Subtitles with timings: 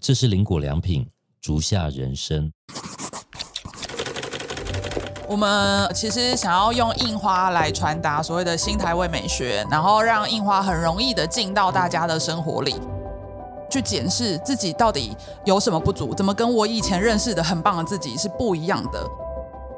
[0.00, 1.06] 这是林果良品
[1.42, 2.50] 竹下人生。
[5.28, 12.74] 我们其实想要用印花来传达所谓的新台味美学，然后让印花很容易的进到大家的生活里，
[13.70, 19.06] 去检视自己到底有什么不足，怎么跟我以前认识的很棒的自己是不一样的。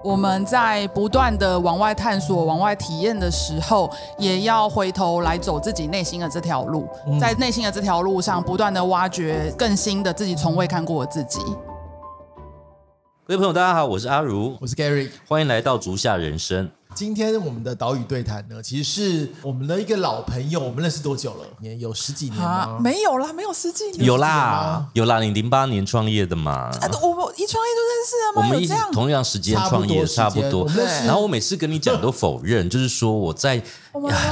[0.05, 3.89] 我们在不断的往外探索、往外体验的时候，
[4.19, 6.89] 也要回头来走自己内心的这条路，
[7.21, 11.39] 在内心的这条路上，不断的挖掘更新的自己从未看过的自己。
[13.25, 16.69] 各位朋友，大家好，我是阿如，我是 Gary，欢迎来到足下人生。
[16.95, 21.47] 今天我们的岛屿对谈呢，其实是我们的一个老朋友，我们认识多久了？
[21.61, 22.79] 年有十几年吗？
[22.81, 24.05] 没有啦，没有十几年。
[24.05, 26.71] 有啦，有啦，你零八年创业的嘛？
[27.03, 28.43] 我我一创业就认识了吗？
[28.43, 30.69] 我们一同样时间创业，差不多。
[31.05, 33.55] 然后我每次跟你讲都否认，就是说我在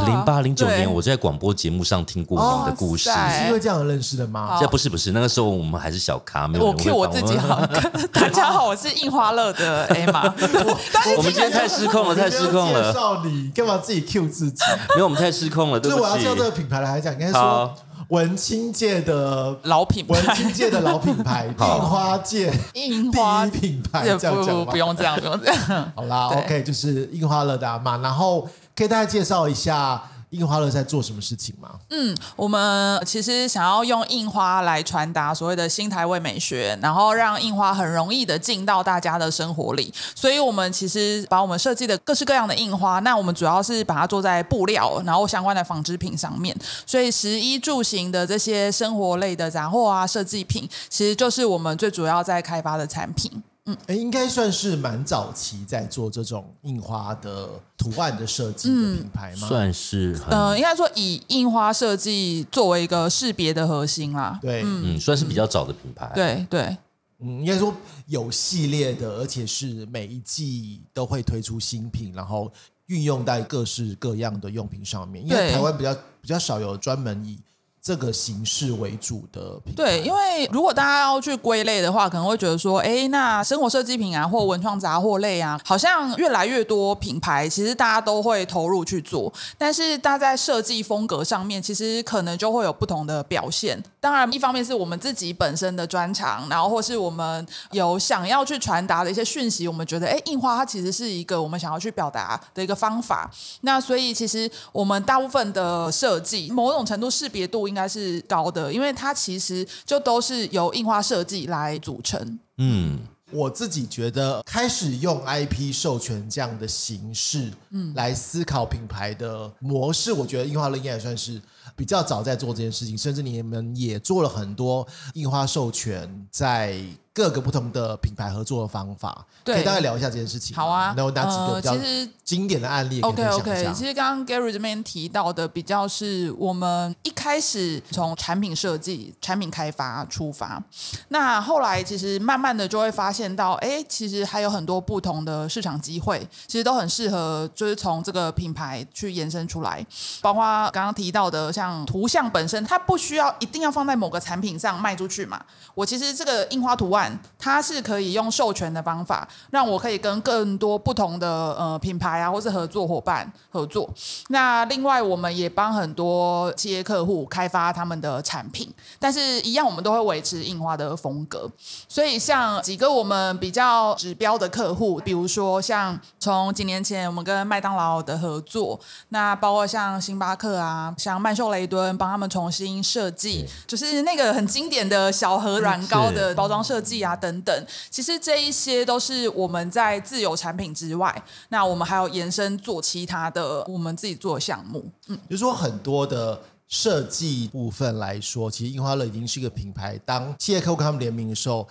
[0.06, 4.58] 零八零九年我在广播节目上听过你的故事，是因为这样认识的吗？
[4.60, 6.66] 这不是不是，那个时候我们还是小咖，没有。
[6.66, 7.64] 我 Q 我自己好，
[8.12, 10.30] 大家好，我是印花乐的 Emma。
[11.16, 13.22] 我们今天太失控了，太失控了。
[13.24, 14.64] 你干嘛自己 Q 自己？
[14.90, 16.02] 因为我们太失控了，对不起。
[16.02, 17.74] 我要叫这个品牌来讲，应该说
[18.08, 25.92] 文青界的老品牌，文青界的老品牌， 印花界印花品牌，这样讲不用这样，不用这样。
[25.94, 30.02] 好啦，OK，就是印花乐达嘛，然后给大家介绍一下。
[30.30, 31.70] 印花乐在做什么事情吗？
[31.90, 39.92] 嗯，我们其实想要用印花来传达所谓的新台味美学，然后让印花很容易的进到大家的生活里。
[40.14, 46.56] 所以，我们其实把我们设计的各式各样的印花，那我们主要是把它做在布料，然后相关的纺织品上面。
[46.86, 53.42] 所以，食衣住行的这些生活类的杂货啊、设计品，其实就是我们最主要在开发的产品。
[53.66, 59.48] 嗯，哎，应该算是蛮早期在做这种印花的图案的设计的品牌吗？
[59.48, 64.38] 算是，嗯，应该说以印花设计作为一个识别的核心啦。
[64.40, 66.10] 对，嗯，算是比较早的品牌。
[66.14, 66.76] 对对，
[67.18, 67.74] 嗯，应该说
[68.06, 72.50] 有系列的，而且是每一季都会推出新品，然后
[72.86, 75.22] 运用在各式各样的用品上面。
[75.22, 77.38] 因为台湾比较比较少有专门以。
[77.82, 93.82] 这个形式为主的，对，因为如果大家要去归类的话，可能会觉得说，哎，那生活设计品啊，或文创杂货类啊，好像越来越多品牌，其实大家都会投入去做，但是大家在设计风格上面，其实可能就会有不同的表现。
[93.98, 103.30] 当然，一方面是我们自己本身的专长，然后或是我们有想要去传达的一些讯息，我们觉得，哎，印花它其实是一个我们想要去表达的一个方法。
[103.62, 107.69] 那所以，其实我们大部分的设计，某种程度识别度。
[107.70, 112.38] 应该是高的，因为它其实就都是由印花设计来组成。
[112.58, 112.98] 嗯，
[113.30, 121.40] 我自己觉得开始用 IP 授权这样的形式，嗯，来思考品牌的模式，我觉得印花乐应该也算是
[121.74, 126.76] 比较早在做这件事情，甚至你们也做了很多印花授权在。
[127.12, 130.56] 各个不同的品牌合作的方法，可以大概聊一下这件事情。
[130.56, 131.76] 好啊，那我拿几个比较
[132.24, 140.62] 经典的案例 OK OK，其实刚刚 Gary 这边提到的比较是我们一开始从产品设计、产品开发出发，
[141.08, 149.84] 那后来其实慢慢的就会发现到，哎，其实还有很多不同的市场机会，其实都很适合，就是从这个品牌去延伸出来。
[150.20, 155.44] 包括刚刚提到的，像图像本身，它不需要一定要放在某个产品上卖出去嘛。
[155.74, 156.99] 我其实这个印花图案。
[157.38, 161.28] 它是可以用授权的方法，让我可以跟更多不同的
[161.58, 163.88] 呃品牌啊，或是合作伙伴合作。
[164.28, 171.50] 那另外，我们也帮很多企业客户开发他们的产品，但是一样，我们都会维持印花的风格。
[171.88, 178.78] 所以，像几个我们比较指标的客户，比如说像从几年前我们跟麦当劳的合作，
[179.10, 186.89] 那包括像星巴克啊，像曼秀雷敦，帮他们重新设计，就是那个很经典的小盒软膏的包装设计。
[186.98, 194.84] 啊，等等，其实这一些都是我们在自有产品之外，那我们还有延伸做其他的我们自己做的项目。
[195.06, 199.96] 嗯，比如说很多的设计部分来说，其实樱花乐已经是一个品牌。
[200.04, 201.66] 当企业客户跟他们联名的时候，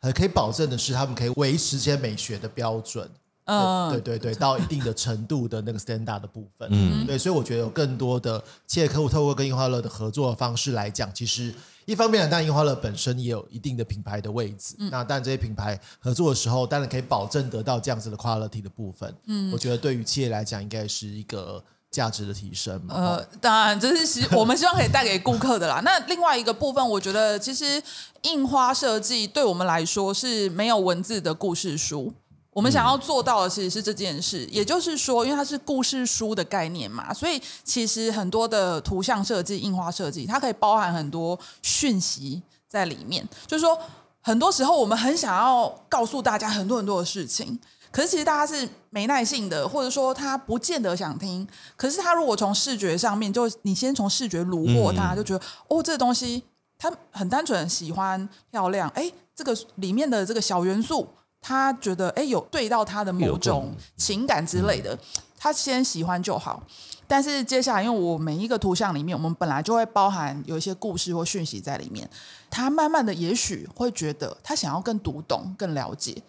[0.00, 3.10] 很可以保证的是，他们可以维持这些美学的标准。
[3.46, 6.68] 嗯，对对对，到一定的程度的那个 standard 的部分。
[6.70, 11.52] 嗯，对，所以我觉得有更多的企业客户透过跟樱花乐的合作方式来讲，其实。
[11.90, 14.76] 一方面呢，但樱花乐本身也有一定的品牌的位置。
[14.92, 19.12] 那但这些品牌合作的时候，当然可以保证得到这样子的 quality 的部分。
[19.26, 21.60] 嗯，我觉得对于企业来讲，应该是一个
[21.90, 22.94] 价值的提升嘛。
[22.94, 25.80] 呃，当然这是希我们希望可以带给顾客的啦。
[25.84, 27.82] 那另外一个部分，我觉得其实
[28.22, 32.14] 印花设计对我们来说是没有文字的故事书。
[32.52, 43.26] 我们想要做到的其实是这件事，也就是说，因为它是故事书的概念嘛，所以其实很多的图像设计、印花设计，它可以包含很多讯息在里面。
[43.46, 43.78] 就是说，
[44.20, 47.56] 很多时候我们很想要告诉大家很多很多的事情，
[47.92, 51.46] 可是其实大家是没耐性的，或者说他不见得想听。
[51.76, 56.42] 可是他如果从视觉上面，就你先从视觉虏获他，就觉得哦，这个东西
[56.76, 61.06] 他很单纯喜欢漂亮，哎，这个里面的这个小元素，
[61.40, 64.98] 他觉得哎有对到他的某种情感之类的，
[65.38, 66.62] 他先喜欢就好。
[67.06, 72.08] 但是接下来，因为我每一个图像里面，我们本来就会包含有一些故事或讯息在里面，
[72.48, 76.22] 他慢慢的也许会觉得他想要更读懂、更了解。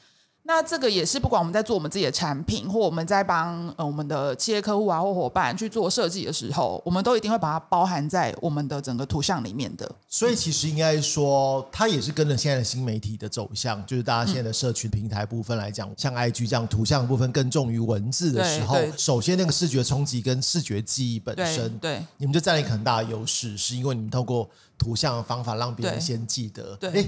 [0.44, 9.90] 那这个也是不管我们在做我们自己的产品，或我们在帮呃我们的企业客户啊或伙伴去做设计的时候，我们都一定会把它包含在我们的整个图像里面的。
[10.10, 26.76] 所以其实应该说，它也是跟着现在的新媒体的走向，就是大家现在的社群平台部分来讲，像 IG 这样图像部分更重于文字的时候，首先那个视觉冲击跟视觉记忆本身，对你们就占了一个很大的优势，是因为你们透过图像的方法让别人先记得。
[26.78, 27.08] 对。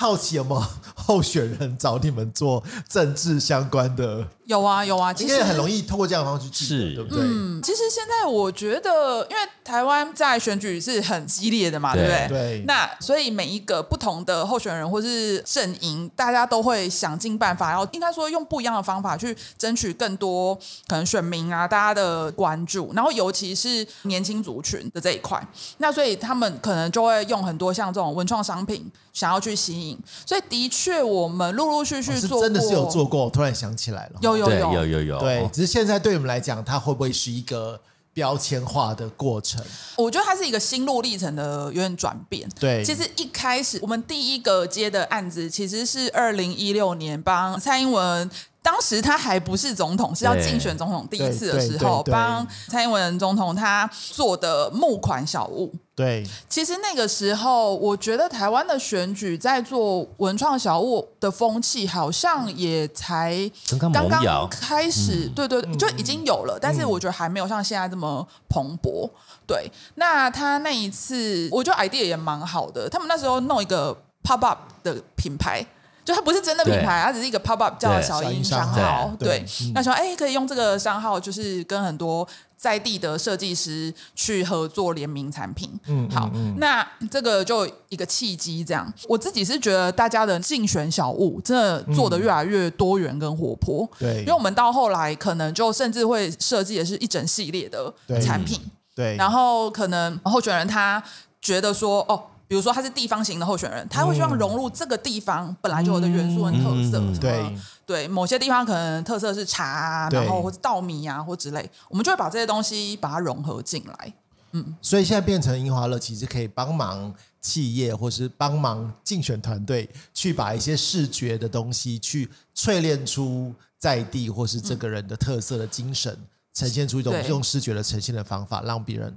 [0.00, 4.26] 好奇有没有候选人找你们做政治相关的？
[4.50, 7.22] 有啊有啊，其实很容易通过这样的方式去，对不对？
[7.22, 12.28] 嗯，其实现在我觉得，因为台湾在选举是很激烈的嘛，对不对？
[12.28, 12.64] 对。
[12.66, 20.52] 那所以每一个不同的候选人或是阵营，大家都会想尽办法，然后应该说用不一样的方法去争取更多
[20.88, 22.90] 可能选民啊，大家的关注。
[22.92, 25.40] 然后尤其是年轻族群的这一块，
[25.78, 29.96] 那所以他们可能就会用很多像这种文创商品，想要去吸引。
[30.26, 33.26] 所以的确，我们陆陆续续做，真的是有做过。
[33.26, 34.39] 我突然想起来了，有。
[34.48, 37.80] 有有有有，对，只是现在对我们来讲，它会不会是一个
[38.12, 39.62] 标签化的过程？
[39.96, 42.48] 我觉得它是一个心路历程的有点转变。
[42.58, 48.30] 对，其实一开始我们第一个接的案子，其实是二零一六年帮蔡英文。
[48.62, 55.72] 当时他还不是总统，是要竞选总统第一次的时候，帮蔡英文总统他做的募款小物。
[55.94, 65.28] 对，其实那个时候，我觉得台湾的选举在做文创小物的风气，好像也才刚刚开始。
[65.34, 69.08] 对对，就已经有了，但是我觉得还没有像现在这么蓬勃。
[69.46, 72.88] 对，那他那一次，我觉得 idea 也蛮好的。
[72.88, 75.64] 他们那时候弄一个 pop up 的品牌。
[76.04, 79.14] 就它不是真的品牌，它只是一个 pop up 叫小英商号。
[79.18, 79.44] 对，
[79.74, 82.26] 那说哎，可以用这个商号，就是跟很多
[82.56, 85.70] 在地的设计师去合作联名产品。
[85.86, 88.64] 嗯，好，那这个就一个契机。
[88.64, 93.88] 这样，我自己是觉得大家的竞选小物真的做的越来越多元跟活泼。
[93.98, 98.58] 对，因为我们到后来可能就甚至会设计的是一整系列的产品。
[98.94, 101.02] 对，然后可能候选人他
[101.40, 102.24] 觉得说哦。
[102.50, 107.20] 比如说他是地方型的候选人，他会希望融入这个地方本来就有的元素跟特色。
[107.20, 107.56] 对
[107.86, 114.12] 对，某些地方可能特色是茶，然后或者稻米啊或之类，我们就会把这些东西把它融合进来。
[114.50, 126.18] 嗯，所以现在变成樱花乐，其实可以帮忙企业或是帮忙竞选团队，去把一些视觉的东西去淬炼出在地或是这个人的特色的精神，
[126.52, 129.14] 呈现出一种用视觉的呈现的方法，让别人。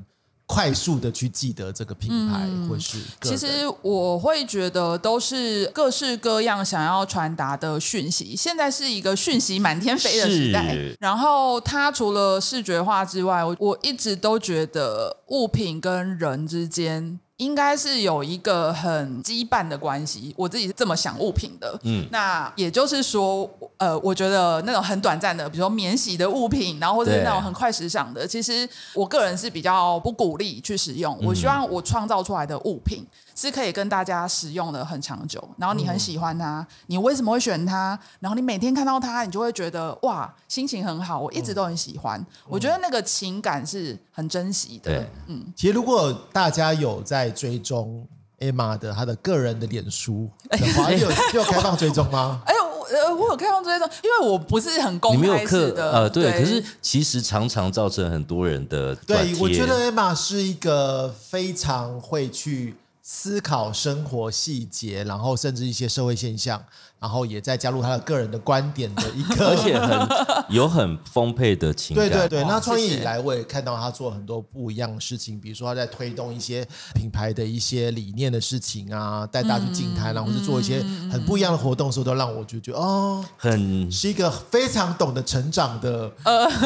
[0.53, 3.47] 快速的去记得这个品牌，或是其实
[3.81, 8.35] 我会觉得都是各式各样想要传达的讯息。
[8.35, 17.19] 现在是一个讯息满天飞的时代，然后它除了视觉化之外，我我一直都觉得物品跟人之间。
[17.37, 21.79] 应该是有一个很羁绊的关系，我自己是这么想物品的。
[21.83, 31.17] 嗯，那也就是说，呃，我觉得那种很短暂的，比如说免洗的物品，然后或者是那种很快时尚的，其实我个人是比较不鼓励去使用。
[31.23, 33.03] 我希望我创造出来的物品。
[33.35, 37.97] 是可以跟大家使用的很长久，然后你很喜欢它，你为什么会选它？
[38.19, 41.19] 然后你每天看到它，你就会觉得哇，心情很好。
[41.19, 45.05] 我一直都很喜欢，我觉得那个情感是很珍惜的。
[45.27, 48.07] 嗯，其实如果大家有在追踪
[48.39, 52.41] Emma 的她的个人的脸书的话， 有有开放追踪吗？
[52.45, 55.43] 哎，我呃，我有开放追踪，因为我不是很公开。
[55.75, 58.93] 呃，对，可是其实常常造成很多人的。
[58.95, 62.75] 对，我觉得 Emma 是一个非常会去。
[63.05, 66.63] 思考生活细节，然后甚至一些社会现象，
[67.01, 70.07] 然后也在加入他的个人的观点的一个，而且很
[70.55, 72.07] 有很丰沛的情感。
[72.07, 80.79] 对对对，那创业以来，我也看到他做很多不一样的事情，比如说他在推动一些品牌的一些理念的事情啊，带大家去进摊，然后或者做一些
[81.11, 86.09] 很不一样的活动，时候都让我就觉得哦，很是一个非常懂得成长的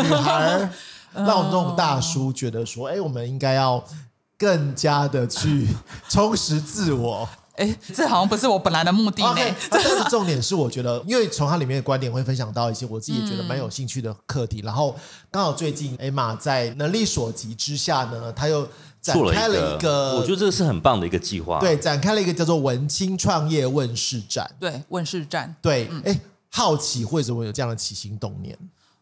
[0.03, 0.70] 女孩，
[1.15, 3.84] 让我们这种大叔觉得说，哎，我们应该要。
[4.38, 5.67] 更加的去
[6.08, 9.24] 充实自我，哎，这好像不是我本来的目的。
[9.70, 14.62] 但 是重点是，我觉得，因为从它里面的观点会分享到一些我自己也觉得蛮有兴趣的课题。
[14.63, 14.96] 然后
[15.32, 18.67] 刚好最近，艾玛在能力所及之下呢，他又。
[19.00, 21.60] 展开了一个，我觉得这个是很棒的一个计划。
[21.60, 24.50] 对，展开了一个叫做“文青创业问世展”。
[24.60, 25.56] 对，问世展。
[25.62, 28.58] 对，哎，好奇为什么有这样的起心动念？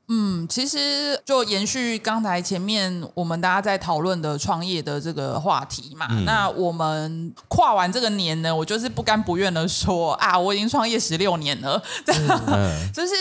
[0.07, 6.07] 嗯，其实就延续刚才前面我们大家在讨论的创业的这个话题嘛。
[6.25, 11.81] 那我们跨完这个年呢，我就是不甘不愿的说啊，我已经创业十六年了，
[12.93, 13.13] 就是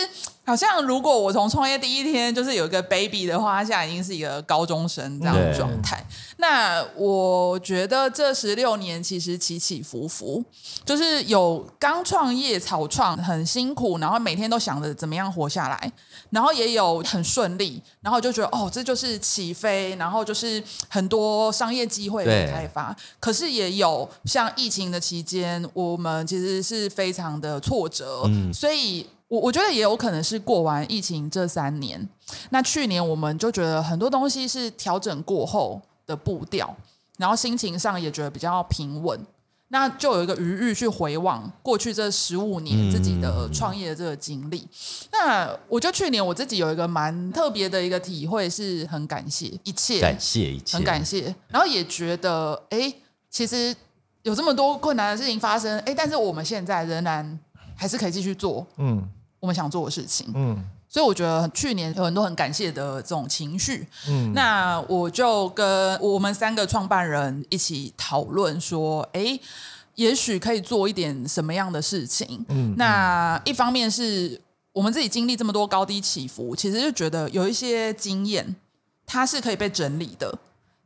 [0.45, 6.05] 好像如果我从创业第一天就是有一个 baby 的话，现在已经是一个高中生这样的状态。
[6.37, 10.43] 那我觉得这十六年其实起起伏伏，
[10.83, 15.91] 就是有刚创业草创很辛苦，然后每天都想着怎么样活下来。
[16.31, 22.93] 然后也有很顺利，然后就觉得哦，这就是起飞，然后就是很多商业机会的开发。
[23.19, 28.23] 可是也有像疫情的期间，我们其实是非常的挫折。
[28.25, 32.07] 嗯，所以我我觉得也有可能是过完疫情这三年，
[32.49, 36.75] 那去年我们就觉得很多东西是调整过后的步调，
[37.17, 39.19] 然后心情上也觉得比较平稳。
[39.69, 44.65] 那就有一个余裕去回望过去这十五年自己的创业的这个经历。
[45.11, 51.35] 那我就去年我自己有一个蛮特别的一个体会，是很感谢一切，感谢一切，很感谢。
[51.47, 52.93] 然后也觉得，哎，
[53.31, 53.75] 其实
[54.21, 57.39] 有这么多困难的事情发生，哎，但是我们现在仍然
[57.75, 59.07] 还是可以继续做，嗯，
[59.39, 60.63] 我们想做的事情，嗯。
[60.87, 69.37] 所以我觉得去年有很多很感谢的这种情绪，嗯，那我就跟我们三个创办人一起讨论说，哎，
[69.95, 74.39] 也许可以做一点什么样的事情，嗯，那一方面是
[74.71, 78.55] 我们自己经历这么多高低起伏，其实就觉得有一些经验
[79.05, 80.37] 它是可以被整理的，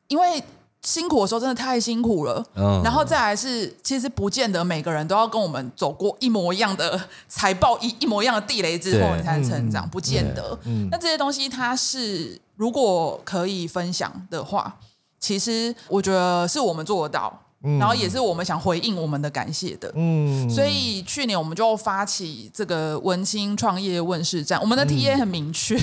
[0.08, 0.43] 因为。
[0.81, 2.43] 辛苦的时候真的太辛苦了，
[2.83, 10.57] 然后再来是，其实不见得每个人都要跟我们走过一模一样的财报一一模一样的地雷之后，你才能成长，不见得。
[10.89, 14.77] 那这些东西，它是如果可以分享的话，
[15.19, 17.41] 其实我觉得是我们做得到。
[17.61, 25.77] 然后也是我们想回应我们的感谢的，嗯，所以去年我们就发起这个文青创业问世战，我们的 T A 很明确，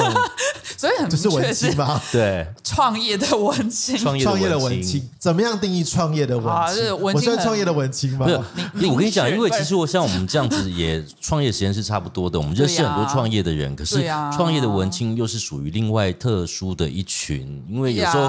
[0.78, 2.00] 所以很明确是吗？
[2.10, 6.98] 对，创业的文青，创业的文青，怎么样定义创业的文青？
[6.98, 8.26] 我算创业的文青吗？
[8.72, 14.02] 不我跟你讲，因为其实我像我们这样子也创业时间是差不多的，我们认识很多创业的人，可是
[14.34, 18.22] 创业的文青又是属于另外特殊的一群，因为有时候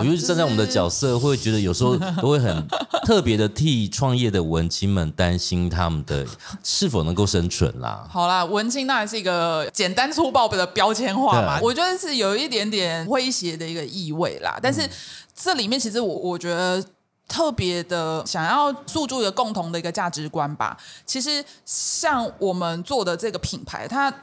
[0.00, 1.98] 我就是站在我们的角色会觉得有时候。
[2.22, 2.68] 都会很
[3.04, 6.24] 特别的替创业的文青们担心他们的
[6.62, 8.06] 是否能够生存啦。
[8.08, 14.56] 好啦，文青当然是一个简单粗暴的标签化嘛，我觉得是有一点点威胁的一个意味啦。
[14.62, 14.88] 但是
[15.34, 16.80] 这里面其实我我觉得
[17.26, 20.76] 特别的想要诉诸一个共同的一个价值观吧。
[21.04, 24.14] 其实像我们做的这个品牌，它。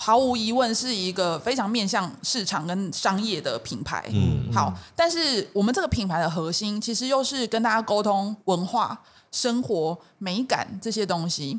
[0.00, 4.04] 毫无疑问是一个非常面向市场跟商业的品牌。
[4.12, 8.96] 嗯，好，但是我们这个品牌的核心其实又是跟大家沟通文化、
[9.32, 11.58] 生活、美感这些东西。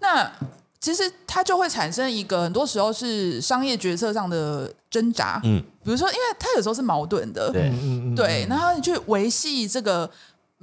[0.00, 0.30] 那
[0.80, 5.38] 其实它就会产生一个很多时候是商业决策上的挣扎。
[5.44, 7.52] 嗯，比如说，因为它有时候是矛盾的。
[7.52, 7.70] 对，
[8.16, 10.10] 对，然后你去维系这个。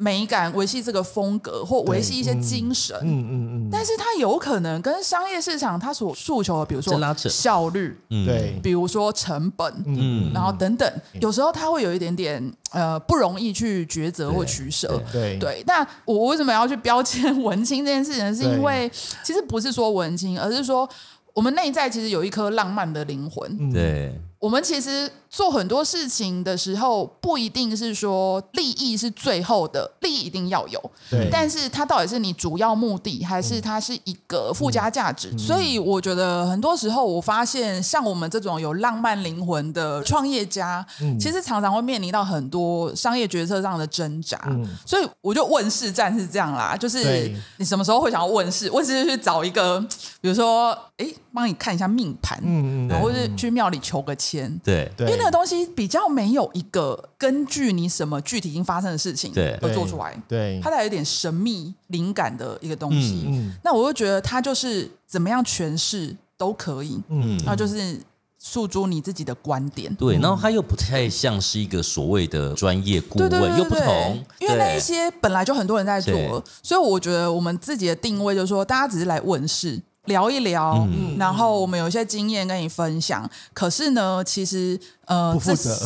[0.02, 15.38] 美感维系这个风格，或维系一些精神，嗯嗯嗯，但是它有可能跟商业市场它所诉求的，比如说效率，对，比如说成本，嗯，然后等等，有时候它会有一点点呃不容易去抉择或取舍，对。
[15.38, 15.64] 对。
[15.68, 18.36] 那我为什么要去标签文青这件事情？
[18.36, 18.90] 是因为
[19.24, 20.90] 其实不是说文青，而是说
[21.36, 24.20] 我们内在其实有一颗浪漫的灵魂，对。
[24.42, 30.82] 我们其实做很多事情的时候，不一定是说利益是最后的，利益一定要有，
[31.12, 31.30] 对。
[31.32, 35.32] 但是它到底是你主要目的，还是它是一个附加价值？
[35.38, 40.84] 所以我觉得很多时候，我发现像我们这种有浪漫灵魂的创业家，
[41.20, 44.42] 其实常常会面临到很多商业决策上的挣扎。
[44.88, 48.72] 所以我就问世战是这样啦，就是你什么时候会想要问世？
[48.72, 49.80] 问世就去找一个，
[50.20, 54.60] 比如说，哎，帮你看一下命盘，嗯嗯，然后是去庙里求个签。
[54.64, 63.30] 对，因为那个东西比较没有一个根据你什么具体已经发生的事情而做出来，对，它带有点神秘灵感的一个东西。
[63.64, 68.00] 那我就觉得它就是怎么样诠释都可以，嗯，那就是
[68.38, 69.94] 诉诸你自己的观点。
[69.96, 79.82] 对，然后它又不太像是一个所谓的专业顾问，又不同，因为那一些本来就很多人在做，所以我觉得我们自己的定位就是说，大家只是来问世。
[80.06, 83.30] 聊一聊，然后我们有一些经验跟你分享。
[83.54, 85.78] 可是呢，其实呃，不负责。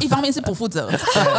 [0.00, 0.90] 一方面是不负责，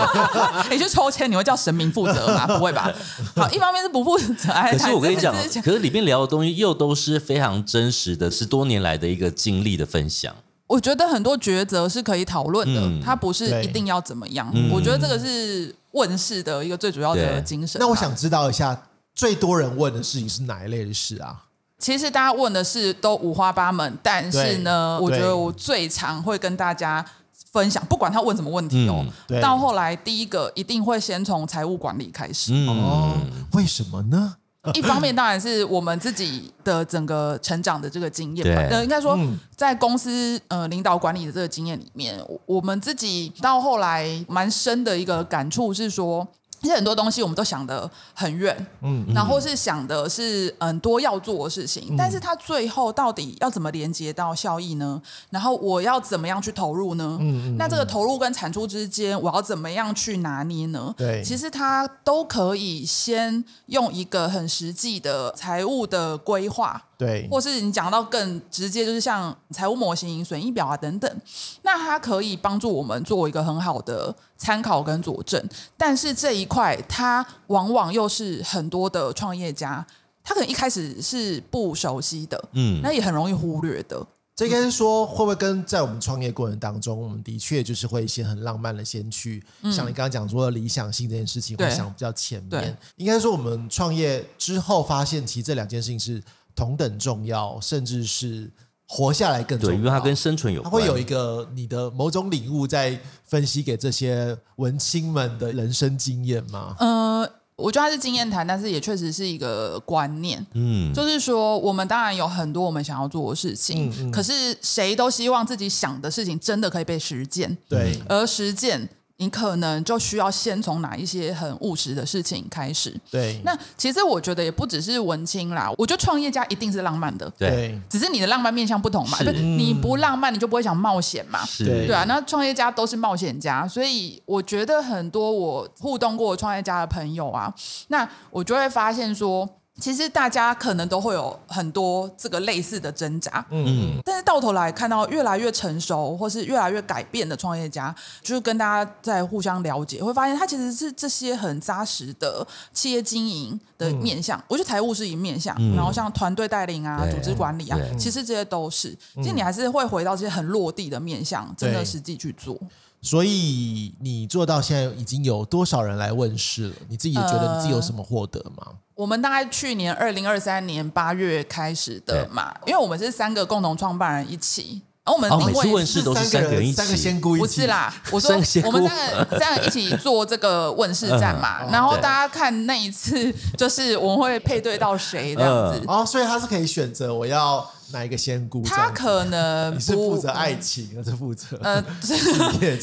[0.69, 2.47] 你去抽签，你会叫神明负责吗？
[2.47, 2.91] 不会吧。
[3.35, 4.51] 好，一方面是不负责。
[4.71, 10.35] 可是我跟你讲，可是里面聊的东西又都是非常真实的，是多年来的一个经历的分享。
[10.65, 14.51] 我觉得很多抉择是可以讨论的，它不是一定要怎么样。
[14.71, 17.79] 我觉得这个是问世的一个最主要的精神。
[17.79, 21.43] 那我想知道一下，最多人问的事情是哪一类的事啊？
[21.83, 27.05] 其实大家问的是都五花八门，但是呢，我觉得我最常会跟大家
[27.51, 29.05] 分享，不管他问什么问题哦，
[29.41, 32.53] 到后来第一个一定会先从财务管理开始。
[32.69, 33.17] 哦，
[33.51, 34.37] 为什么呢？
[34.73, 39.19] 一方面当然是我们自己的整个成长的这个经验，呃，应该说
[39.57, 46.25] 在公司呃领导管理的这个经验里面，我们自己到后来蛮深的一个感触是说。
[46.63, 55.01] 其实很多东西我们都想得很远，嗯，然后是想的是很多要做的事情，但是它最后到底要怎么连接到效益呢？
[55.29, 57.17] 然后我要怎么样去投入呢？
[57.19, 60.95] 嗯那这个投入跟产出之间，我要怎么样去拿捏呢？
[60.97, 66.81] 对，其实它都可以先用一个很实际的财务的规划。
[66.95, 71.21] 对，或是你讲到更直接，就是像财务模型、损益表啊等等，
[71.63, 75.43] 那它可以帮助我们做一个很好的参考跟佐证。
[75.75, 79.85] 但是这一块，它往往又是很多的创业家，
[80.23, 84.05] 他可能一开始是不熟悉的，嗯，那也很容易忽略的。
[84.35, 92.77] 这应该是说，会不会跟在我们创业过程当中，我们的确就是会先很浪漫的先去像你刚刚讲说理想性这件事情，会想比较前面。
[92.95, 96.21] 应该说，我们创业之后发现，其实这两件事情是。
[96.55, 98.49] 同等重要，甚至是
[98.87, 99.75] 活下来更重要。
[99.75, 106.75] 对，因为它跟生存有关，它会有一个你的某种领悟在分析给这些文青们的人生经验吗？
[106.79, 110.45] 呃，我觉得它是经验谈，但是也确实是一个观念。
[110.53, 117.57] 嗯，就是说，我们当然有很多我们想要做的事情，可是谁都希望自己想的事情真的可以被实践。
[117.67, 118.89] 对，而实践。
[119.17, 122.99] 你可能就需要先从哪一些很务实的事情开始。
[123.11, 127.29] 对，那其实我觉得也不只是文青啦，我觉得创业家一定是浪漫的。
[127.37, 129.17] 对，只是你的浪漫面向不同嘛。
[129.19, 131.45] 不，你不浪漫，你就不会想冒险嘛。
[131.45, 132.03] 是，对啊。
[132.05, 137.53] 那创业家都是冒险家，所以我觉得很多我互动过创业家的朋友啊，
[137.89, 139.47] 那我就会发现说。
[139.81, 154.41] 其实大家可能都会有很多这个类似的挣扎，嗯，但是到头来看到越来越成熟或是越来越改变的创业家，就是跟大家在互相了解，会发现他其实是这些很扎实的企业经营的面向。
[154.47, 158.95] 我觉得财务是一面向，然后像团队带领啊、组织管理啊，其实这些都是。
[159.15, 162.55] 其实你还是会回到这些很落地的面向，真的实际去做。
[163.03, 166.75] 所以你做到现在已经有多少人来问世了？
[166.87, 168.65] 你自己也觉得你自己有什么获得吗？
[168.95, 178.31] 我们大概去年二零二三年八月开始的嘛，因为我们是三个共同创办人一起，然后我们每次问世都是三个人一起，三个仙姑一起，不是啦，我说
[178.65, 187.69] 我们三个三个一起做这个问世战嘛，然后大家看那一次就是我们会配对到谁这样子，哦，所以他是可以选择我要。
[187.91, 188.63] 哪一个仙姑？
[188.63, 191.83] 他可能 你是负责爱情，还是负责 呃，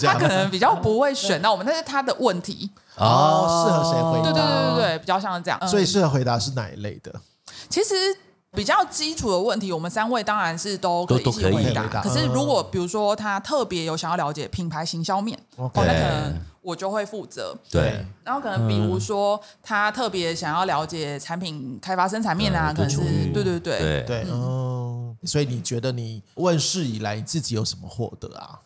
[0.00, 4.30] 他可能比较不会选到我们，但是他的问题哦，适合谁回答？
[4.30, 5.59] 对对对对对，比较像这样。
[5.66, 7.12] 所以适合回答是哪一类的？
[7.68, 7.94] 其实
[8.52, 11.86] 比较基础的问题，我们三位当然是都可以一起回答。
[12.02, 16.34] 可是如果比如说他特别有想要了解品牌行销面，哦那可能。
[16.62, 18.04] 我就会负责，对。
[18.22, 22.98] 然后可能比如说，他特别想要了解产品开发、生产面啊，可能是
[23.32, 25.16] 对对对对哦。
[25.24, 28.60] 所以你觉得你问世以来，你自己有什么获得啊？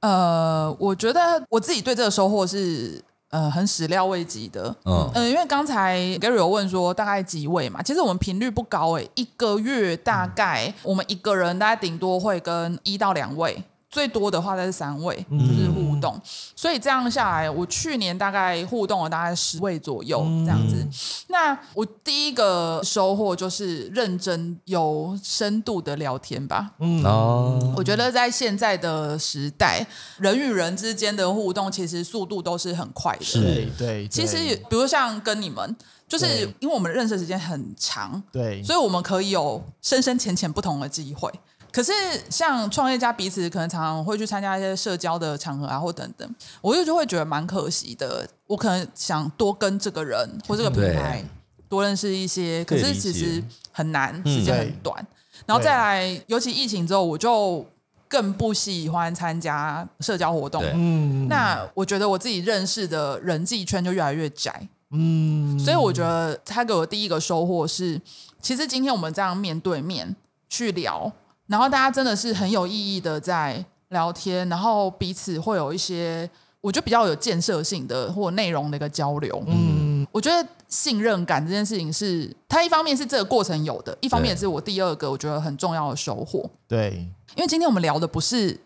[0.00, 4.74] 呃，我觉得我自己对这个收获是呃很始料未及的。
[4.84, 13.62] 嗯嗯，因为刚才 Gary 有问说大概几位嘛，其实我们频率不高诶，一个月大概我们一个人大概顶多会跟一到两位。
[13.90, 16.16] 最多的话在是三位，就是互动，
[16.54, 20.86] 所以这样下来，我去年大概互动了大概十位左右这样子。
[21.26, 26.70] 那我第一个收获就是认真有深度的聊天吧。
[26.78, 29.84] 嗯哦，我觉得在现在的时代，
[30.18, 33.24] 人与人之间的互动其实速度都是很快的。
[33.24, 34.06] 是，对。
[34.06, 34.36] 其实
[34.68, 35.76] 比如像跟你们，
[36.06, 41.28] 就是因为我们认识时间很长，对，所以我们可以有深深浅浅不同的机会。
[41.72, 41.92] 可是，
[42.28, 46.28] 像创业家彼此可能常常会去参加一些社交的场合啊，或等等，
[46.60, 48.28] 我就就会觉得蛮可惜的。
[48.46, 51.24] 我可能想多跟这个人或这个品牌
[51.68, 55.06] 多认识一些，可是其实很难，时间很短。
[55.46, 57.64] 然后再来，尤其疫情之后，我就
[58.08, 60.64] 更不喜欢参加社交活动。
[60.74, 64.68] 嗯，那我觉得我自己认识的人际圈就越来越窄。
[64.90, 68.00] 嗯，所以我觉得他给我第一个收获是，
[68.42, 70.16] 其实今天我们这样面对面
[70.48, 71.12] 去聊。
[71.50, 79.42] 然后大家真的是很有意义的在聊天，然后彼此会有一些我觉得比较有建设性的或内容的一个交流。
[79.48, 86.48] 嗯，我觉得信任感这件事情是，它一方面是这个过程有的，一方面也是我第二个我觉得很重要的收获。
[86.68, 88.56] 对，因为今天我们聊的不是。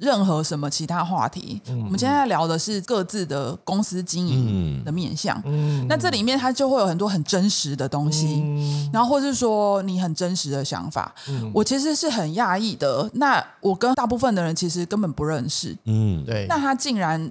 [0.00, 5.38] 任何什么其他话题，我们现在聊的是各自的公司经营的面向。
[5.86, 8.42] 那这里面它就会有很多很真实的东西，
[8.90, 11.14] 然后或是说你很真实的想法。
[11.52, 13.10] 我其实是很讶异的。
[13.12, 15.76] 那我跟大部分的人其实根本不认识。
[15.84, 16.46] 嗯，对。
[16.48, 17.30] 那他竟然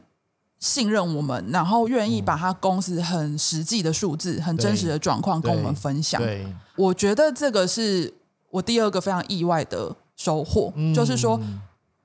[0.59, 6.21] 信任我们，然后愿意把他公司很实际的数字、很真实的状况跟我们分享。
[6.21, 6.45] 对，
[6.75, 8.13] 我觉得这个是
[8.51, 11.39] 我第二个非常意外的收获，就是说。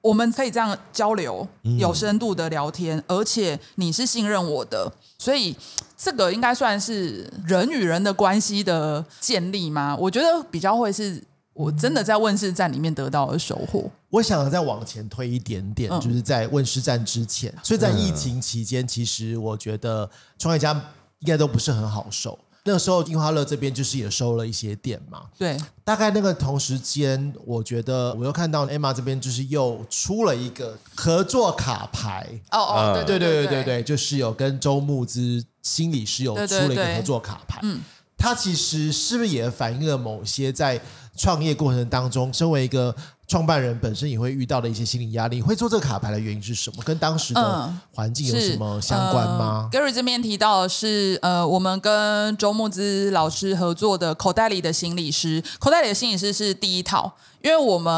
[0.07, 1.47] 我们可以这样交流，
[1.79, 5.57] 有深度的聊天，而且你是信任我的，所以
[5.97, 9.97] 这个应该算是人与人的关系的建立吗？
[9.99, 11.21] 我觉得比较会是
[11.53, 13.91] 我真的在问世站里面得到的收获。
[14.11, 20.73] 我想再往前推一点点，就是在问世站之前，所以在疫情期间，其实我觉得创业家
[21.19, 22.39] 应该都不是很好受。
[22.67, 25.23] 那个时候，樱花乐这边就是也收了一些店嘛。
[25.39, 32.29] 对，大概那个同时间，我觉得我又看到 Emma 这边就是又出了一个合作卡牌。
[32.51, 37.61] 哦哦，对对对对对对，就是有跟周牧之心理师有出了一个合作卡牌。
[37.63, 37.81] 嗯，
[38.19, 40.81] 他其实是不是也反映了某些在
[41.17, 42.95] 创业过程当中，身为一个。
[43.27, 46.83] 创办人本身也会遇到的一些心理压力，会做这个卡牌的原因是什么？
[46.85, 57.15] 跟当时的环境有什么相关吗？Gary 这边提到的是，呃，我们跟周木之老师合作的口袋里的心理师，口袋里的心理师是第一套。
[57.43, 57.93] 因为我们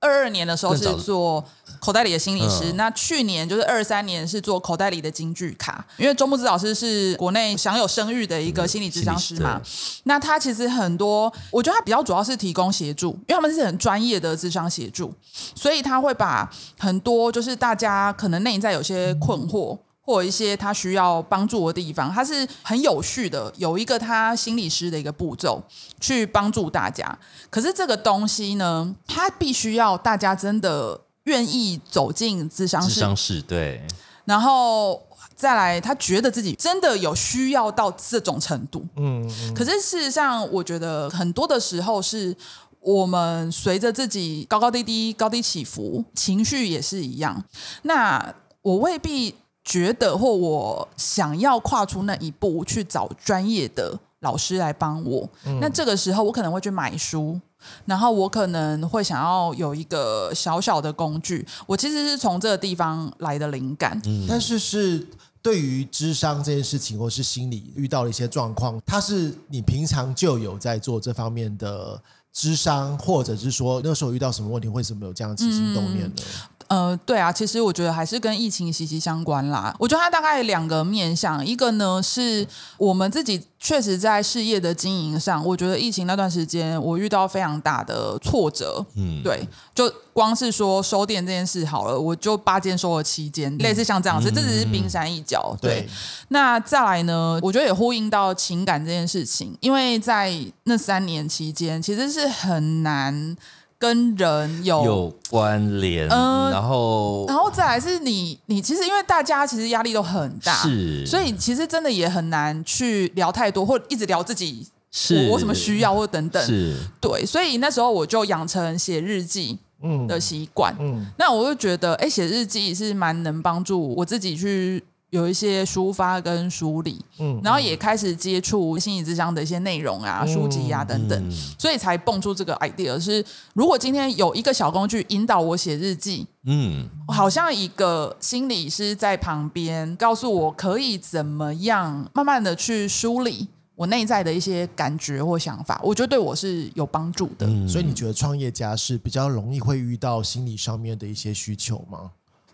[0.00, 1.42] 二二年的时候是做
[1.82, 5.84] 口袋里的心理师，那去年就是二三年是做口袋里的京剧卡。
[5.96, 9.60] 因为周木子老师是国内享有声誉的一个心理智商师嘛，
[10.04, 15.12] 那他其实很多，我觉得他比较主要是提供协助，因为他们是很专业的智商协助，
[15.56, 19.76] 所以他会把很多就是大家可能内在有些困惑。
[20.04, 25.62] 或一些他需要帮助的地方，他是很有序的，有一个他心理师的一个步骤
[26.00, 27.16] 去帮助大家。
[27.48, 33.84] 可是这个东西呢，他必须要大家真的愿意走进智商室，智商室对，
[34.24, 35.00] 然后
[35.34, 38.86] 再来，他觉得自己真的有需要到这种程度。
[38.96, 42.36] 嗯，可是事实上，我觉得很多的时候是
[42.80, 47.44] 我们随着自己高高低低、高低起伏，情绪也是一样。
[47.82, 49.34] 那我未必。
[49.64, 55.28] 觉得或我想要跨出那一步去找专业的老师来帮我，
[55.60, 57.38] 那这个时候我可能会去买书，
[57.84, 61.46] 然后我可能会想要有一个小小的工具。
[61.66, 65.06] 我其实是从这个地方来的灵感，但是是
[65.42, 72.00] 对于智商这件事情，或是心理遇到了一些状况，它是你平常就有在做这方面的
[72.32, 76.22] 智商，或者是说那时候遇到什么问题，为什么有这样起心动念呢？
[76.68, 79.74] 呃，对啊，其实我觉得还是跟疫情息息相关啦。
[79.78, 82.46] 我觉得它大概两个面向，一个呢是
[82.78, 88.84] 我们自己确实在事业的经营上，我觉得疫情那段时间我遇到非常大的挫折。
[88.96, 95.56] 嗯，对，就光是说收店这件事好了，我就八间收了七间，类似像这样子，这只是冰山一角。
[95.60, 95.88] 对，
[96.28, 103.36] 那再来呢，我觉得也呼应到情感这件事情，因为在那三年期间，其实是很难。
[103.82, 115.28] 跟人有有关联，嗯，然后，然后再来是你，你其实因为大家其实压力都很大，是，所以其实真的也很难去聊太多，或一直聊自己是。
[115.32, 119.58] 我什么需要或等等，是，对，所以那时候我就养成写日记
[120.06, 124.84] 的习惯，嗯，那我就觉得，哎，写日记是蛮能帮助我自己去。
[125.12, 132.98] 有一些抒发跟梳理，嗯，然后也开始接触心理智商的一些内容啊、书籍啊等等，所以才蹦出这个 idea。
[132.98, 133.22] 是
[133.52, 147.46] 如果今天有一个小工具引导我写日记，嗯，好像一个心理师在旁边告诉我可以怎么样慢慢的去梳理我内在的一些感觉或想法，我觉得对我是有帮助的。
[147.68, 152.12] 所以你觉得创业家是比较容易会遇到心理上面的一些需求吗？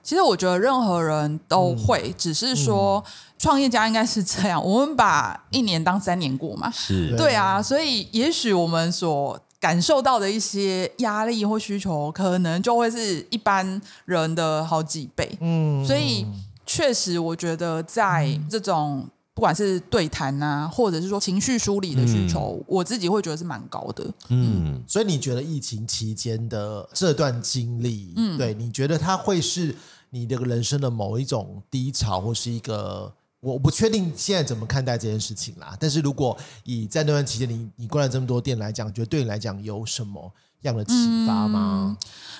[0.09, 3.05] 其实我觉得任何人都会，只是说
[3.39, 4.65] 创业家应该是这样。
[4.65, 15.31] 我们把一年当三年过嘛，是对啊，所以也许我们所感受到的一些压力或需求，可能就会是一般人的好几倍。
[15.43, 16.25] 嗯，所以
[16.65, 24.07] 确实，我觉得在这种不管是对谈啊，或者是说情绪梳理的需求，我自己会觉得是蛮高的。
[24.31, 29.77] 嗯，所以你觉得疫情期间的这段经历，嗯，对你觉得它会是？
[30.11, 35.77] 你的个人生的某一种低潮，或是一个，我不确定现在怎么看待这件事情啦。
[35.79, 40.93] 但是如果以在那段期间，你你关了这么多店来讲，觉得对你来讲有什么样的启
[41.27, 41.97] 发吗？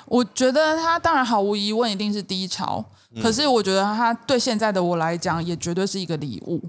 [0.07, 2.85] 我觉得他当然毫无疑问一定是低潮，
[3.23, 6.63] 可是我觉得他对现在的我来讲，也绝对是一个礼物。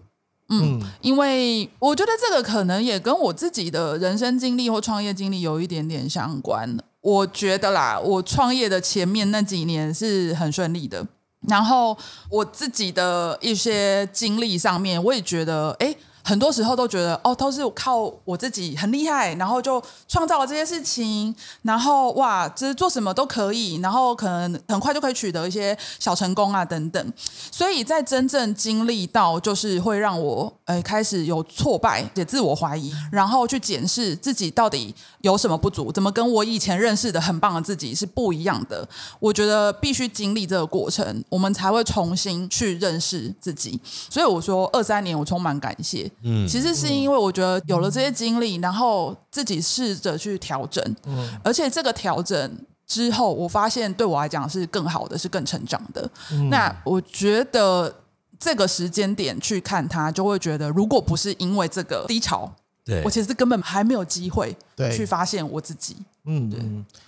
[0.49, 6.77] 嗯，因为我觉得这个可能也跟我自己的人生经历或创业经历有一点点相关。
[7.01, 11.05] 我觉得啦，我创业的前面那几年是很顺利的，
[11.47, 11.97] 然后
[12.29, 15.95] 我自己的一些经历上面，我也觉得，哎。
[16.29, 27.13] 很多时候都觉得哦，都是靠我自己很厉害，然后就创造了这些事情，然后哇，就是做什么都可以，然后可能很快就可以取得一些小成功啊等等。
[27.51, 38.87] 所以在真正经历到就是会让我呃开始有挫败，也自我怀疑，然后去检视自己到底有什么不足，怎么跟我以前认识的很棒的自己是不一样的。
[39.19, 43.81] 我觉得必须经历这个过程，我们才会重新去认识自己。
[44.07, 46.07] 所以我说二三年我充满感谢。
[46.21, 56.09] 嗯，其实是因为我觉得有了这些经历，然后自己试着去调整，嗯，而且这个调整之后，我发现对我来讲是更好的，是更成长的。
[56.49, 57.93] 那我觉得
[58.39, 62.51] 这个时间点去看它，就会觉得，如果不是因为这个低潮，
[62.83, 64.55] 对我其实根本还没有机会
[64.91, 65.95] 去发现我自己。
[66.25, 66.59] 嗯，对。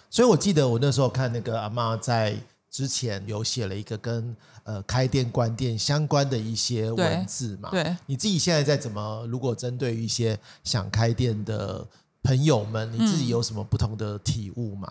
[0.10, 2.36] 所以我记得我那时候看那个阿妈在
[2.70, 4.36] 之前有写了一个跟。
[4.64, 9.26] 呃，开店关店相关的一些文字嘛，对，你自己现在在怎么？
[9.28, 11.86] 如果针对于一些想开店的
[12.22, 14.88] 朋友们，你自己有什么不同的体悟吗？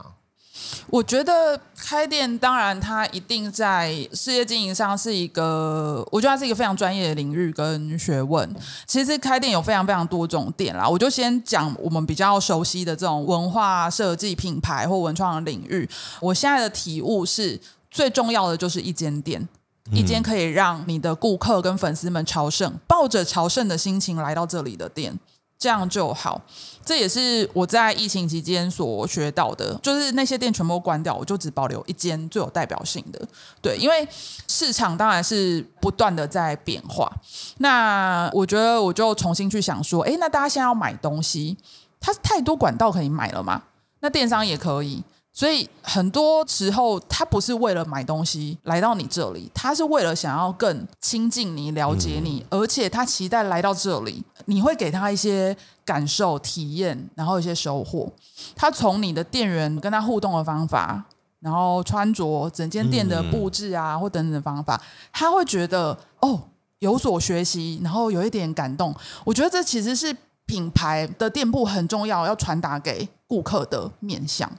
[0.88, 8.54] 我觉得开店，当然它一定在事业经营上是一个，我觉得它是一个非常专业的领域跟学问。
[8.86, 15.88] 其实开店有非常非常多种店啦，我就先讲我们比较熟悉的这种文化设计品牌或文创的领域。
[16.20, 17.58] 我现在的体悟是，
[17.90, 19.48] 最重要的就是一间店。
[19.92, 25.18] 一间可以让你的顾客跟粉丝们朝圣，抱着朝圣的心情来到这里的店，
[25.58, 26.40] 这样就好。
[26.84, 33.20] 这也是我在疫情期间所学到的，就是那些店全部关掉，我就只保留一间最有代表性的。
[33.60, 34.08] 对，因为
[34.48, 37.12] 市场当然是不断的在变化。
[37.58, 41.56] 那我觉得我就重新去想说，哎，那大家现在要买东西，
[42.00, 43.62] 它太多管道可以买了嘛？
[44.00, 45.02] 那电商也可以。
[45.32, 58.12] 所以很多时候，他不是为了买东西来到你这里，他是为了想要更亲近你、了解你，而且他期待来到这里，你会给他一些感受、体验，然后一些收获。
[58.56, 61.04] 他从你的店员跟他互动的方法，
[61.38, 64.78] 然后穿着整间店的布置啊，或等等的方法，
[65.12, 66.40] 他会觉得哦
[66.80, 68.94] 有所学习，然后有一点感动。
[69.24, 70.14] 我觉得这其实是
[70.44, 74.50] 品牌的店铺很重要，要传达给顾客的面向。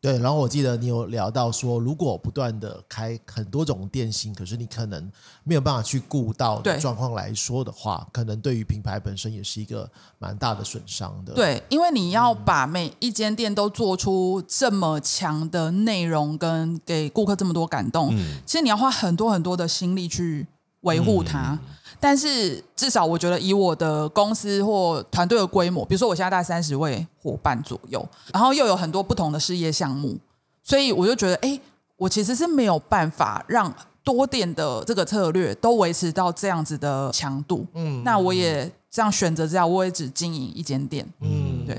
[0.00, 5.10] 对，然后我记得你有聊到说，如果不断的开很多种店型，可是你可能
[5.42, 11.34] 没有办法去顾到的状况来说的话，可能对于品牌本身也是一个蛮大的损伤的。
[11.34, 20.46] 对，因为你要把每一间店都做出这么强的内容，跟给顾客这么多感动，其实你要花很多很多的心力去
[20.82, 21.58] 维护它。
[22.00, 30.16] 但是至少我觉得，以我的公司或团队的规模，比如说我现在大概三十位伙伴左右，然后又有很多不同的事业项目，
[30.62, 31.60] 所以我就觉得，哎，
[31.96, 37.66] 我其实是没有办法让多店的这个策略都维持到这样子的强度。
[37.74, 41.06] 嗯，那我也这样选择这样，我也只经营一间店。
[41.20, 41.76] 嗯，对。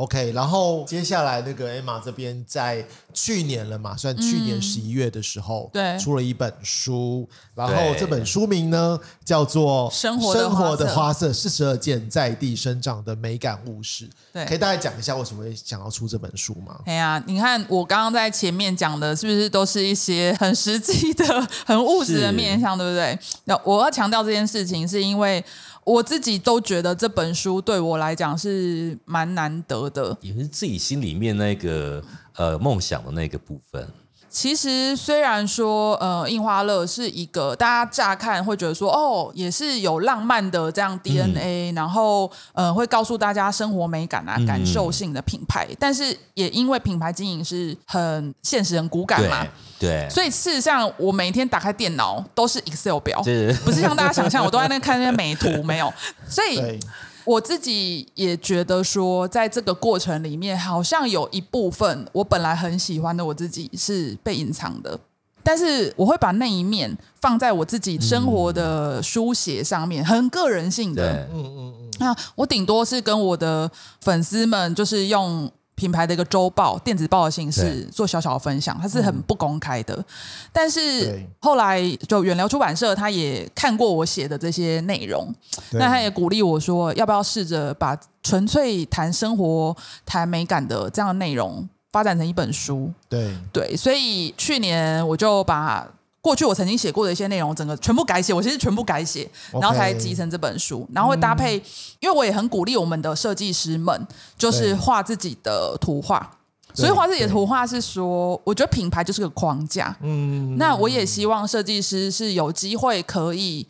[0.00, 2.82] OK，然后接下来那个 Emma 这边在
[3.12, 16.80] 去年了嘛，算去年十一月的时候，对，出了一本书，然后这本书名呢叫做《生活生活的花色四十二件在地生长的美感物事》，对，可以大概讲一下为什么会想要出这本书吗？
[16.86, 23.18] 哎呀，你看我刚刚在前面讲的，是不是都是一些很实际的、 很务实的面向，对不对？
[23.44, 25.44] 那我要强调这件事情，是因为。
[25.90, 32.00] 我自己都觉得这本书对我来讲是蛮难得的，也是自己心里面那个
[32.36, 33.88] 呃梦想的那个部分。
[34.28, 49.44] 其实虽然说呃印花乐是一个大家乍看会觉得说哦也是有浪漫的这样 DNA，然后呃会告诉大家生活美感啊感受性的品牌，但是也因为品牌经营是很现实、很骨感嘛。
[49.80, 53.22] 对，所以事实上，我每天打开电脑都是 Excel 表，
[53.64, 55.90] 不是像大家想象，我都在那看那些美图， 没有。
[56.28, 56.78] 所以
[57.24, 65.00] 我自己也觉得说，在这个过程里面，好像有一部分我本来很喜欢的我自己是被隐藏的，
[65.42, 71.26] 但是我会把那一面放在我自己生活的书写上面，很个人性的。
[71.32, 71.90] 嗯嗯嗯。
[71.98, 73.70] 那我顶多是跟我的
[74.02, 75.50] 粉丝们，就是用。
[75.80, 80.04] 品牌的一个周报、电子报的形式做小小的分享，它是很不公开的。
[80.52, 85.34] 但是后来就远流出版社，他也看过我写的这些内容，
[85.72, 92.92] 那他也鼓励我说，要不要试着把纯粹谈生活、谈美感的这样的内容发展成一本书？
[93.08, 93.34] 对。
[93.50, 95.88] 对，所以去年我就把
[96.20, 101.56] 过去我曾经写过的一些内容，整个全部改写，我其实全部改写，然后才集成这本书，然后会搭配，
[102.00, 104.06] 因为我也很鼓励我们的设计师们，
[104.36, 106.36] 就是画自己的图画。
[106.72, 109.96] 所以画自己的图画是说，我觉得品牌就是个框架。
[110.02, 113.66] 嗯，那我也希望设计师是有机会可以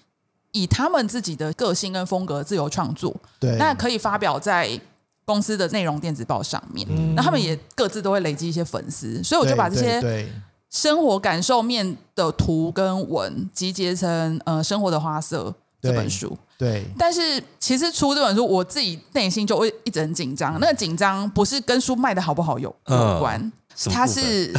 [0.52, 3.14] 以他们自己的个性跟风格自由创作。
[3.38, 4.78] 对，那可以发表在
[5.24, 6.86] 公司的内容电子报上面。
[7.14, 10.28] 那他们也各自都会累积一些粉丝，所以我就把这些
[10.70, 15.52] 生活感受面的图跟文集结成呃生活的花色
[15.82, 16.38] 这本书。
[16.56, 20.60] 对，但是其实出这本书，我自己内心就会一直很紧张。
[20.60, 23.50] 那个紧张不是跟书卖的好不好有有关，
[23.86, 24.52] 它是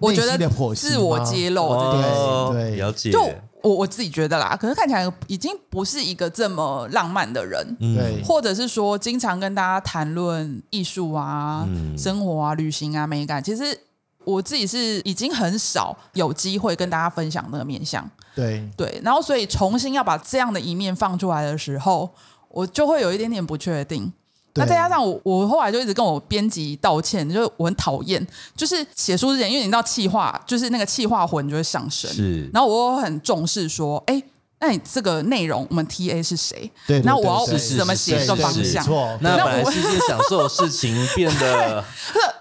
[0.00, 0.36] 我觉得
[0.74, 3.10] 自我揭露这件事对，了解。
[3.12, 3.22] 就
[3.62, 13.78] 我我自己觉得啦，可是看起来已经不是一个这么浪漫的人，对，或者是说经常跟大家谈论艺术啊、生活啊、旅行啊、美感，其实。
[14.24, 22.08] 我自己是已经很少有机会跟大家分享那个面相，对对，然后所以重新要把这样的一面放出来的时候，
[22.48, 24.12] 我就会有一点点不确定。
[24.54, 28.24] 那再加上我，我后来就一直跟我编辑道歉，就是我很讨厌，
[28.56, 32.48] 就是写书之前，因为你知道气化，就是那个气化魂就会上升，是。
[32.52, 34.22] 然后我很重视说，哎。
[34.64, 36.70] 那你这个内容，我们 T A 是谁？
[36.86, 38.82] 对，那我要怎么写这个方向？
[39.20, 41.84] 那本来是一件享受的事情， 变得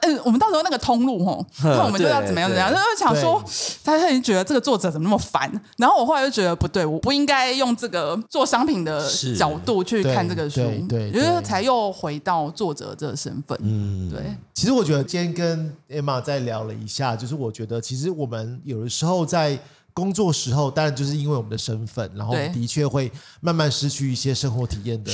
[0.03, 2.71] 嗯，我们到时候那个通路吼， 那我们就要怎么样怎么样？
[2.71, 3.43] 就是想说，
[3.83, 5.51] 他他已经觉得这个作者怎么那么烦？
[5.77, 9.05] 然后我后来就觉得不对，我不应该用这个做商品的
[9.37, 13.57] 角度去看这个书，对，就是才又回到作者这个身份。
[13.61, 14.21] 嗯，对。
[14.53, 19.59] 其实我觉得今天跟 Emma 再聊了一下，就是我觉得其实我们有的时候在。
[19.93, 25.11] 工作时候，当然就是因为我们的身份，然后的确会慢慢失去一些生活体验的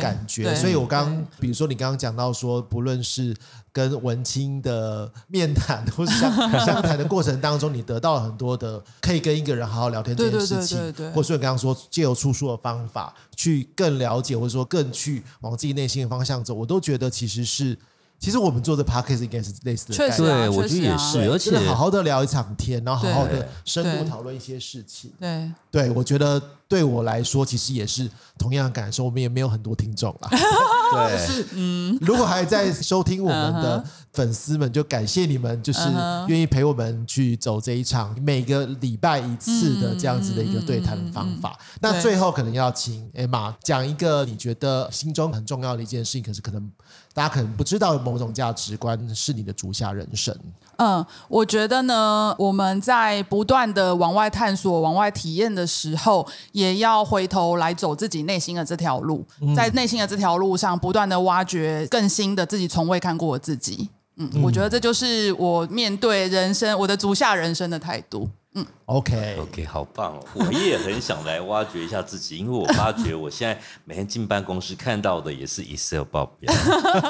[0.00, 0.54] 感觉。
[0.54, 3.34] 所以，我刚比如说你刚刚讲到说，不论是
[3.72, 6.32] 跟文青的面谈，或是相
[6.64, 10.78] 相谈的过程当中，你得到了很多的可以跟一个人好好聊天这件事情，
[11.12, 17.78] 或者说你刚刚说借由出书的方法去更了解，或者说更去往自己内心的方向走，我都觉得其实是。
[18.18, 25.12] 其实我们做的 podcast 应该是类似的，确实，对我觉得也是，而且好好的聊一场天，然后好好的深度讨论一些事情。
[25.20, 29.04] 对，对我觉得对我来说，其实也是同样的感受。
[29.04, 30.30] 我们也没有很多听众啦，
[30.92, 35.80] 对，嗯，如果还在收听我们的粉丝们，就感谢你们，就是
[36.26, 41.56] 愿意陪我们去走这一场每个礼拜一次的这样子的一个对谈方法。
[41.80, 46.72] 那最后可能要请 Emma 讲一个你觉得心中很重要的一件事情，可是可能。
[47.16, 50.36] 大家可能不知道某种价值观是你的足下人生。
[50.76, 59.24] 嗯，我觉得呢，我们在不断的往外探索、往外体验的时候，也要回头来走自己内心的这条路，
[59.56, 63.88] 在内心的这条路上，不断的挖掘更新的自己从未看过的自己。
[64.18, 68.28] 嗯，我觉得这就是我面对人生、我的足下人生的态度。
[68.58, 70.24] 嗯，OK，OK，好棒哦！
[70.32, 76.50] 我也很想来挖掘一下自己，因为我发觉我现在每天进办公室看到的也是 Excel 报表。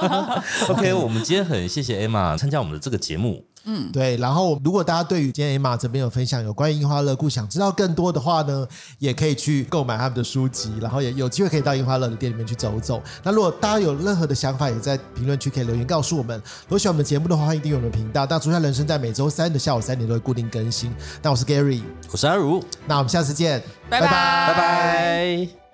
[0.68, 3.46] OK，我们今天很谢谢 Emma 参加我们的这个节目。
[3.66, 4.16] 嗯，对。
[4.16, 8.66] 然后，如果大家对于今天 Emma 这边有分享有关于樱花乐故想知道更多的话呢，
[8.98, 13.02] 也可以去购买他们的书籍，然后也有机会可以到樱花乐的店里面去走走。
[13.22, 16.40] 那如果大家有任何的想法，也在评论区可以留言告诉我们。
[16.62, 18.24] 如果喜欢我们的节目的话，欢迎订阅我们的频道。
[18.31, 20.94] 那《足下人生》在每周三的下午三点都会固定更新。
[21.20, 25.65] 那我是 Gary，我是阿如，那我们下次见，拜拜，拜拜。